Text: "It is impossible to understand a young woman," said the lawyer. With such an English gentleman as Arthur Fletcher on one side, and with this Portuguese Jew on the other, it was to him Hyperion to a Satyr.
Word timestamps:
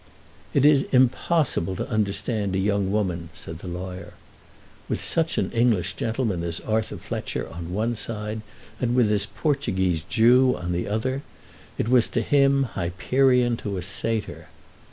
"It 0.55 0.65
is 0.65 0.87
impossible 0.91 1.75
to 1.75 1.87
understand 1.87 2.55
a 2.55 2.59
young 2.59 2.91
woman," 2.91 3.29
said 3.33 3.59
the 3.59 3.67
lawyer. 3.67 4.13
With 4.89 5.03
such 5.03 5.37
an 5.37 5.51
English 5.51 5.93
gentleman 5.95 6.41
as 6.41 6.59
Arthur 6.61 6.97
Fletcher 6.97 7.47
on 7.47 7.71
one 7.71 7.93
side, 7.93 8.41
and 8.79 8.95
with 8.95 9.09
this 9.09 9.27
Portuguese 9.27 10.01
Jew 10.01 10.55
on 10.55 10.71
the 10.71 10.87
other, 10.87 11.21
it 11.77 11.87
was 11.87 12.07
to 12.07 12.21
him 12.23 12.63
Hyperion 12.73 13.57
to 13.57 13.77
a 13.77 13.83
Satyr. 13.83 14.47